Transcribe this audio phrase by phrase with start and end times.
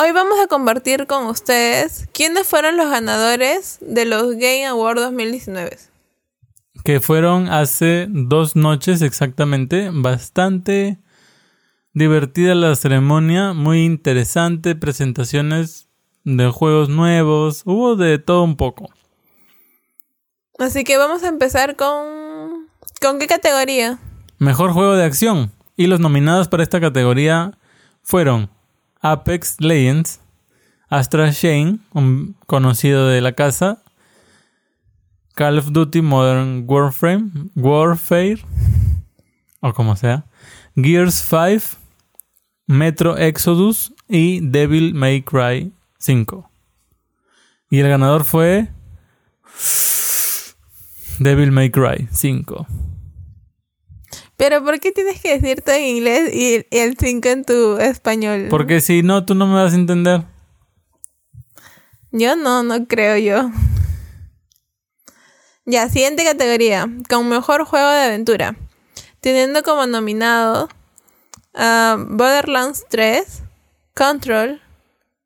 [0.00, 5.76] Hoy vamos a compartir con ustedes quiénes fueron los ganadores de los Game Awards 2019.
[6.84, 9.90] Que fueron hace dos noches exactamente.
[9.92, 10.98] Bastante
[11.94, 15.88] divertida la ceremonia, muy interesante, presentaciones
[16.22, 18.90] de juegos nuevos, hubo de todo un poco.
[20.60, 22.68] Así que vamos a empezar con...
[23.00, 23.98] ¿Con qué categoría?
[24.38, 25.50] Mejor juego de acción.
[25.76, 27.58] Y los nominados para esta categoría
[28.04, 28.48] fueron
[29.00, 30.20] Apex Legends,
[30.88, 33.82] Astra Shane, un conocido de la casa,
[35.34, 37.22] Call of Duty Modern Warfare,
[37.54, 38.38] Warfare
[39.60, 40.24] o como sea,
[40.76, 41.78] Gears 5,
[42.66, 46.50] Metro Exodus y Devil May Cry 5.
[47.70, 48.68] Y el ganador fue
[51.18, 52.66] Devil May Cry 5.
[54.38, 58.46] Pero ¿por qué tienes que decir todo en inglés y el 5 en tu español?
[58.48, 60.22] Porque si no, tú no me vas a entender.
[62.12, 63.50] Yo no, no creo yo.
[65.64, 66.88] Ya, siguiente categoría.
[67.08, 68.54] Con mejor juego de aventura.
[69.20, 70.68] Teniendo como nominado
[71.52, 73.42] a Borderlands 3,
[73.96, 74.62] Control,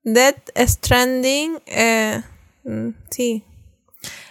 [0.05, 2.23] Dead Stranding, eh,
[2.64, 3.45] mm, sí.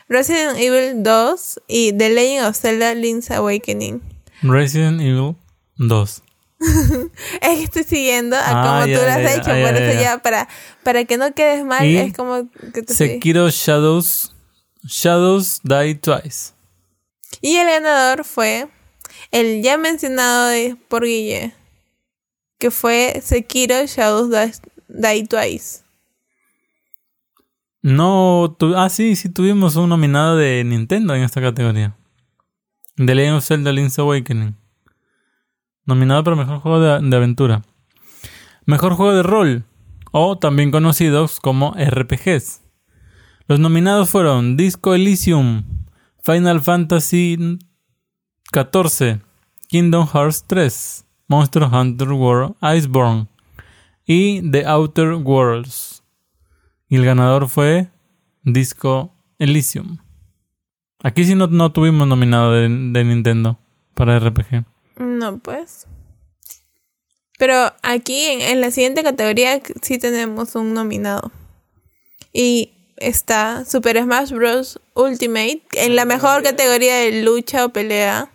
[0.09, 4.10] Resident Evil 2 y The Legend of Zelda Link's Awakening.
[4.41, 5.35] Resident Evil
[5.77, 6.23] 2.
[7.41, 9.75] es que estoy siguiendo a como Ah, tú ya, lo has ya, hecho, ya, por
[9.81, 10.17] eso ya.
[10.21, 10.47] para,
[10.83, 12.93] para que no quedes mal, Y es como que te.
[12.93, 14.33] Sekiro Shadows
[14.83, 16.51] Shadows Die Twice.
[17.41, 18.67] Y el ganador fue
[19.31, 21.53] el ya mencionado de, por Guille,
[22.59, 25.79] que fue Sekiro Shadows Die- Die Twice.
[27.81, 31.95] No, tu- ah sí, sí tuvimos un nominado de Nintendo en esta categoría.
[32.97, 34.55] The Legend of Zelda Link's Awakening.
[35.85, 37.61] Nominado para mejor juego de, aventura.
[38.65, 39.63] Mejor juego de rol,
[40.11, 42.61] o también conocidos como RPGs.
[43.47, 45.63] Los nominados fueron Disco Elysium,
[46.23, 47.59] Final Fantasy
[48.53, 49.21] XIV,
[49.67, 53.27] Kingdom Hearts 3, Monster Hunter World Iceborne
[54.05, 56.03] y The Outer Worlds.
[56.89, 57.89] Y el ganador fue
[58.43, 59.97] Disco Elysium.
[61.03, 63.57] Aquí sí no, no tuvimos nominado de, de Nintendo
[63.95, 64.65] para RPG.
[64.97, 65.87] No, pues.
[67.39, 71.31] Pero aquí en, en la siguiente categoría sí tenemos un nominado.
[72.33, 74.79] Y está Super Smash Bros.
[74.93, 78.31] Ultimate en la mejor categoría de lucha o pelea.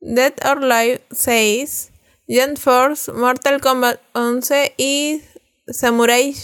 [0.00, 1.92] Dead or Alive 6.
[2.26, 5.20] Giant Force, Mortal Kombat 11 y
[5.66, 6.34] Samurai.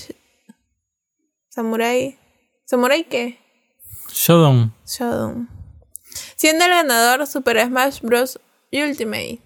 [1.48, 2.18] Samurai.
[2.64, 3.38] ¿Samurai qué?
[4.12, 4.74] Showdown.
[4.84, 5.55] Shodown.
[6.46, 8.38] Siendo el ganador Super Smash Bros.
[8.72, 9.40] Ultimate.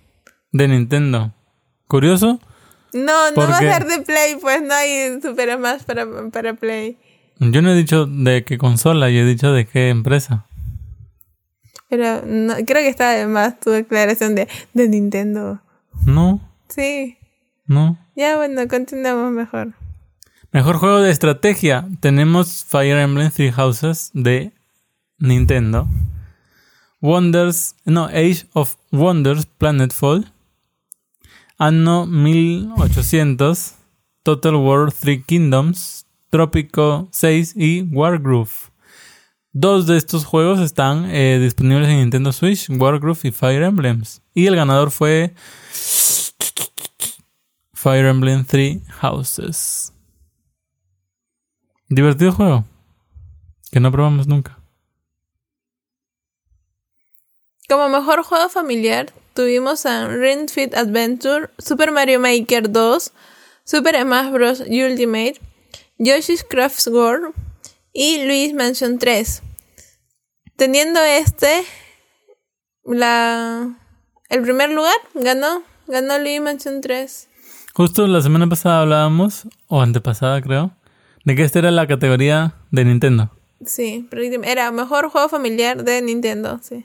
[0.53, 1.33] de Nintendo.
[1.87, 2.41] ¿Curioso?
[2.93, 6.55] No, no ¿Por va a ser de Play, pues no hay Super Smash para, para
[6.55, 6.99] Play.
[7.39, 10.44] Yo no he dicho de qué consola, yo he dicho de qué empresa.
[11.89, 15.60] Pero no, creo que está de más tu declaración de, de Nintendo.
[16.05, 17.16] No, Sí.
[17.66, 17.99] no.
[18.15, 19.72] Ya bueno, continuamos mejor.
[20.53, 21.89] Mejor juego de estrategia.
[22.00, 24.53] Tenemos Fire Emblem Three Houses de
[25.19, 25.87] Nintendo.
[27.00, 30.31] Wonders, no, Age of Wonders Planetfall.
[31.59, 33.75] Anno 1800.
[34.22, 36.06] Total War Three Kingdoms.
[36.31, 38.71] Trópico 6 y Wargroove.
[39.53, 44.22] Dos de estos juegos están eh, disponibles en Nintendo Switch, Wargroove y Fire Emblems.
[44.33, 45.34] Y el ganador fue
[47.75, 49.93] Fire Emblem Three Houses.
[51.89, 52.65] Divertido juego.
[53.72, 54.59] Que no probamos nunca.
[57.71, 63.13] Como mejor juego familiar, tuvimos a Ring Fit Adventure, Super Mario Maker 2,
[63.63, 64.61] Super Smash Bros.
[64.63, 65.35] Ultimate,
[65.97, 67.33] Yoshi's Crafts World
[67.93, 69.43] y Luis Mansion 3.
[70.57, 71.63] Teniendo este,
[72.83, 73.79] la,
[74.31, 77.29] el primer lugar ganó, ganó Luis Mansion 3.
[77.73, 80.73] Justo la semana pasada hablábamos, o antepasada creo,
[81.25, 83.31] de que esta era la categoría de Nintendo.
[83.65, 84.09] Sí,
[84.43, 86.84] era mejor juego familiar de Nintendo, sí.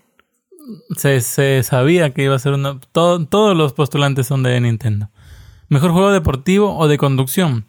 [0.98, 2.80] Se, se sabía que iba a ser una...
[2.92, 5.10] todo- todos los postulantes son de Nintendo.
[5.70, 7.66] Mejor juego deportivo o de conducción.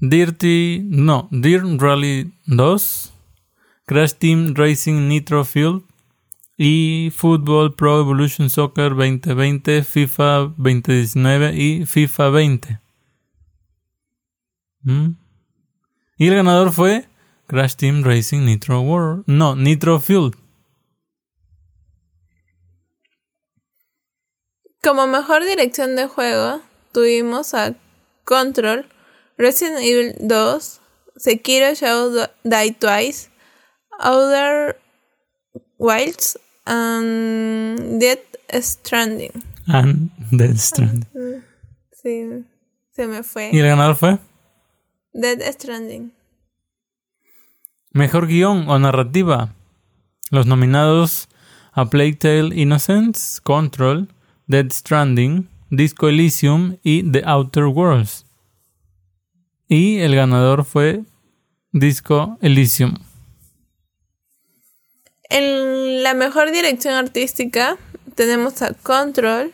[0.00, 0.82] Dirty...
[0.84, 3.12] No, Dirt Rally 2.
[3.86, 5.82] Crash Team Racing Nitro Fuel.
[6.58, 12.80] Y Football Pro Evolution Soccer 2020, FIFA 2019 y FIFA 20.
[14.82, 15.08] ¿Mm?
[16.18, 17.06] Y el ganador fue
[17.46, 19.24] Crash Team Racing Nitro World.
[19.26, 20.32] No, Nitro Fuel.
[24.82, 26.60] Como mejor dirección de juego,
[26.92, 27.74] tuvimos a
[28.24, 28.84] Control,
[29.38, 30.80] Resident Evil 2,
[31.16, 33.30] Sekiro Shadow Die Twice,
[34.00, 34.80] Outer
[35.78, 38.18] Wilds, and Dead
[38.60, 39.30] Stranding.
[39.68, 41.44] And Dead Stranding.
[41.92, 42.44] Sí,
[42.90, 43.50] se me fue.
[43.52, 44.18] ¿Y el ganador fue?
[45.12, 46.12] Dead Stranding.
[47.92, 49.54] Mejor guion o narrativa.
[50.30, 51.28] Los nominados
[51.70, 54.08] a Plague Tale Innocence, Control,
[54.46, 58.24] Dead Stranding, Disco Elysium y The Outer Worlds.
[59.68, 61.02] Y el ganador fue
[61.72, 62.98] Disco Elysium.
[65.30, 67.78] En la mejor dirección artística
[68.14, 69.52] tenemos a Control,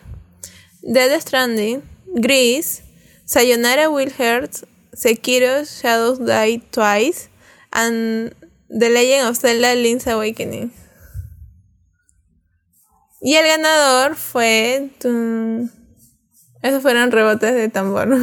[0.82, 1.82] Dead Stranding,
[2.14, 2.82] Grease,
[3.24, 7.28] Sayonara Will Hurt, Sekiro Shadows Die Twice,
[7.70, 8.34] and
[8.68, 10.72] The Legend of Zelda Link's Awakening.
[13.20, 14.90] Y el ganador fue.
[16.62, 18.08] Esos fueron rebotes de tambor.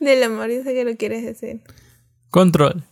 [0.00, 1.60] Del amor, yo sé que lo quieres decir.
[2.30, 2.84] Control.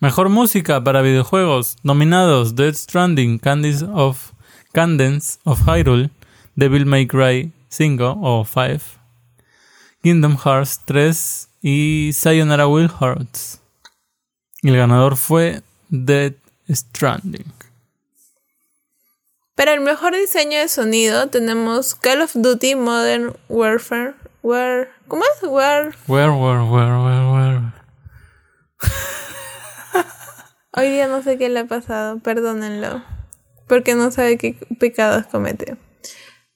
[0.00, 1.76] Mejor música para videojuegos.
[1.82, 4.32] Nominados: Dead Stranding, Candice of,
[4.72, 6.10] Candence of Hyrule,
[6.56, 8.98] Devil May Cry 5 o 5,
[10.02, 13.60] Kingdom Hearts 3 y Sayonara Will Hearts.
[14.62, 16.34] El ganador fue Dead
[16.68, 17.46] Stranding.
[19.58, 24.14] Para el mejor diseño de sonido tenemos Call of Duty Modern Warfare.
[24.40, 25.42] War, ¿Cómo es?
[25.42, 25.96] War.
[26.06, 27.62] Where, where, where, where, where.
[30.76, 33.02] Hoy día no sé qué le ha pasado, perdónenlo.
[33.66, 35.76] Porque no sabe qué pecados comete.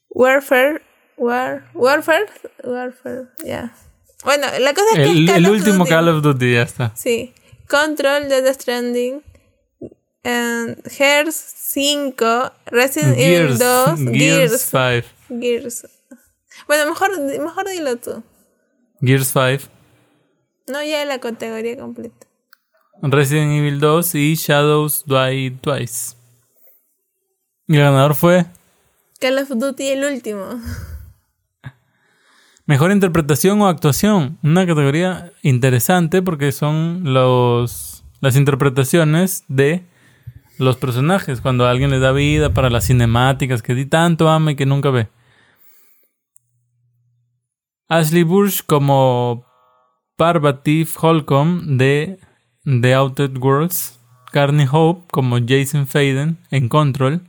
[0.09, 0.83] Warfare.
[1.17, 2.27] War, Warfare.
[2.63, 3.75] Warfare, ya.
[4.23, 5.11] Bueno, la cosa es que.
[5.11, 5.91] El, es Call el último Duty.
[5.91, 6.93] Call of Duty, ya está.
[6.95, 7.35] Sí.
[7.69, 9.25] Control, Death Stranding,
[10.25, 15.05] and Gears 5, Resident Evil 2, Gears Gears.
[15.29, 15.41] 5.
[15.41, 15.87] Gears.
[16.67, 18.23] Bueno, mejor, mejor dilo tú.
[19.01, 19.69] Gears 5.
[20.69, 22.27] No ya la categoría completa.
[23.03, 26.17] Resident Evil 2 y Shadows Die Twice.
[27.67, 28.47] Y el ganador fue
[29.19, 30.61] Call of Duty el último.
[32.67, 34.39] Mejor interpretación o actuación.
[34.43, 39.85] Una categoría interesante porque son los las interpretaciones de
[40.59, 41.41] los personajes.
[41.41, 44.91] Cuando alguien le da vida para las cinemáticas que di tanto ama y que nunca
[44.91, 45.09] ve.
[47.89, 49.45] Ashley Bush como
[50.17, 52.19] Parvati Holcomb de
[52.65, 53.99] The Outed Worlds.
[54.31, 57.21] Carney Hope como Jason Faden en Control.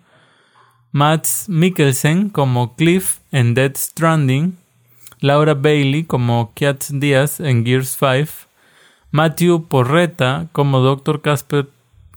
[0.91, 4.57] Mads Mikkelsen como Cliff en Dead Stranding.
[5.19, 8.49] Laura Bailey como Kiat Díaz en Gears 5.
[9.11, 11.21] Matthew Porreta como Dr.
[11.21, 11.69] Casper,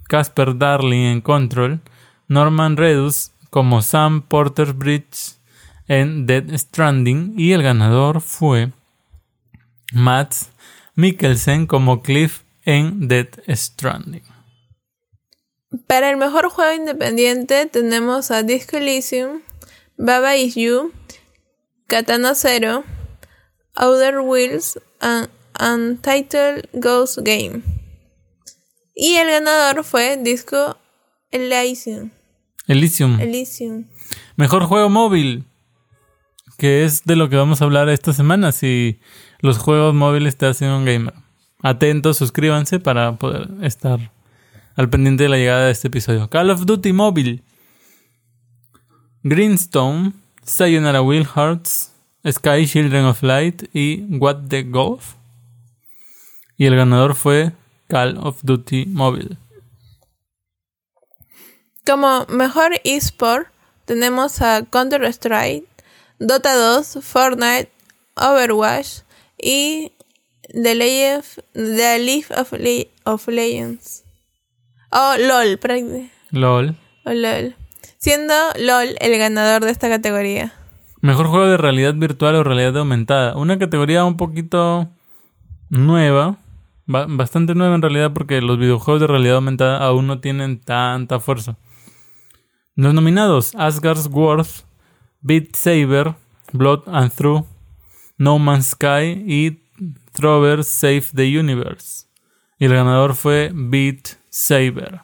[0.08, 1.80] Casper Darling en Control.
[2.28, 5.36] Norman Redus como Sam Porter Bridge
[5.88, 7.34] en Dead Stranding.
[7.36, 8.72] Y el ganador fue
[9.92, 10.34] Matt
[10.94, 14.24] Mikkelsen como Cliff en Dead Stranding.
[15.86, 19.42] Para el mejor juego independiente tenemos a Disco Elysium,
[19.96, 20.92] Baba Is You,
[21.86, 22.84] Katana Zero,
[23.74, 25.28] Outer Wheels, and
[25.60, 27.75] Untitled Ghost Game.
[28.98, 30.78] Y el ganador fue Disco
[31.30, 32.10] Elysium.
[32.66, 33.20] Elysium.
[33.20, 33.84] Elysium.
[34.36, 35.44] Mejor juego móvil.
[36.56, 38.52] Que es de lo que vamos a hablar esta semana.
[38.52, 38.98] Si
[39.40, 41.12] los juegos móviles te hacen un gamer.
[41.62, 44.10] Atentos, suscríbanse para poder estar
[44.76, 46.30] al pendiente de la llegada de este episodio.
[46.30, 47.42] Call of Duty móvil.
[49.24, 51.92] Greenstone, Sayonara Will Hearts,
[52.26, 55.16] Sky Children of Light y What the Golf.
[56.56, 57.52] Y el ganador fue
[57.88, 59.38] Call of Duty móvil.
[61.86, 63.48] Como mejor eSport
[63.84, 65.64] tenemos a Counter-Strike,
[66.18, 67.70] Dota 2, Fortnite,
[68.16, 69.02] Overwatch
[69.38, 69.92] y
[70.48, 74.04] The, League of, The League of, Le- of Legends.
[74.90, 75.58] Oh, LOL,
[76.32, 76.76] LOL.
[77.04, 77.54] oh, LOL.
[77.98, 80.52] Siendo LOL el ganador de esta categoría.
[81.02, 83.36] Mejor juego de realidad virtual o realidad aumentada.
[83.36, 84.88] Una categoría un poquito
[85.68, 86.38] nueva.
[86.86, 91.20] Ba- bastante nueva en realidad porque los videojuegos de realidad aumentada aún no tienen tanta
[91.20, 91.56] fuerza.
[92.74, 94.64] Los nominados: Asgard's Worth,
[95.20, 96.14] Beat Saber,
[96.52, 97.46] Blood and Through,
[98.18, 99.62] No Man's Sky y
[100.12, 102.06] Trover Save the Universe.
[102.58, 105.00] Y el ganador fue Beat Saber.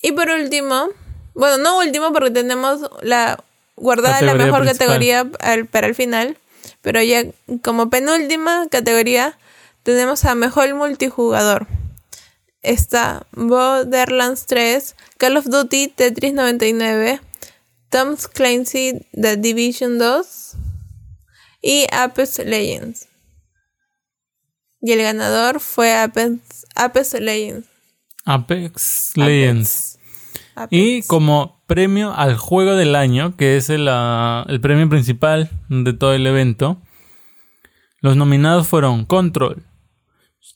[0.00, 0.88] Y por último,
[1.34, 3.42] bueno, no último porque tenemos la
[3.76, 4.86] guardada la mejor principal.
[4.88, 6.36] categoría al- para el final,
[6.82, 7.24] pero ya
[7.62, 9.36] como penúltima categoría
[9.84, 11.68] tenemos a mejor multijugador.
[12.62, 17.20] Está Borderlands 3, Call of Duty, Tetris 99,
[17.90, 20.54] Tom Clancy, The Division 2
[21.60, 23.08] y Apex Legends.
[24.80, 27.68] Y el ganador fue Apex, Apex Legends.
[28.24, 29.98] Apex Legends.
[30.70, 35.92] Y como premio al juego del año, que es el, ah, el premio principal de
[35.92, 36.80] todo el evento,
[38.00, 39.64] los nominados fueron Control,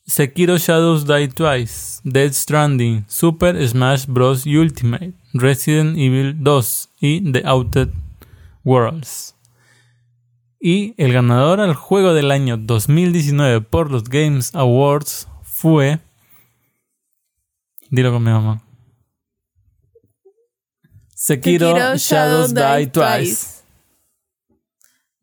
[0.07, 4.45] Sekiro Shadows Die Twice, Dead Stranding, Super Smash Bros.
[4.47, 7.93] Ultimate, Resident Evil 2 y The Outer
[8.65, 9.35] Worlds.
[10.61, 16.01] Y el ganador al juego del año 2019 por los Games Awards fue.
[17.91, 18.63] Dilo con mi mamá.
[21.15, 23.58] Sekiro, Shadows, Die, Twice.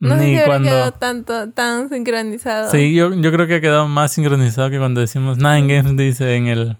[0.05, 0.69] No sé si cuando...
[0.69, 2.71] quedado tanto, tan sincronizado.
[2.71, 6.35] Sí, yo, yo creo que ha quedado más sincronizado que cuando decimos Nine Games, dice
[6.35, 6.77] en el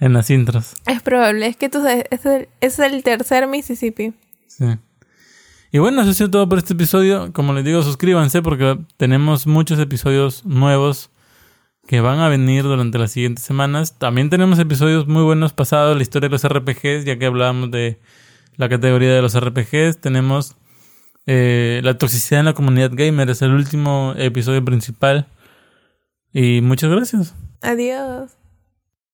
[0.00, 0.74] en las intros.
[0.86, 4.12] Es probable, es que tú sabes, es el, es el tercer Mississippi.
[4.46, 4.66] Sí.
[5.72, 7.32] Y bueno, eso ha sido todo por este episodio.
[7.32, 11.10] Como les digo, suscríbanse porque tenemos muchos episodios nuevos
[11.86, 13.98] que van a venir durante las siguientes semanas.
[13.98, 17.98] También tenemos episodios muy buenos pasados, la historia de los RPGs, ya que hablábamos de
[18.56, 20.00] la categoría de los RPGs.
[20.00, 20.56] Tenemos
[21.26, 25.26] eh, la toxicidad en la comunidad gamer, es el último episodio principal.
[26.32, 27.34] Y muchas gracias.
[27.62, 28.32] Adiós.